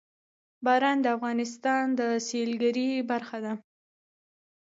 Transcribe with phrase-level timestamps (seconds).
[0.65, 3.53] باران د افغانستان د سیلګرۍ برخه ده.